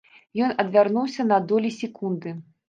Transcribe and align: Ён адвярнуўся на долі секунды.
Ён 0.45 0.53
адвярнуўся 0.63 1.27
на 1.33 1.39
долі 1.53 1.71
секунды. 1.83 2.35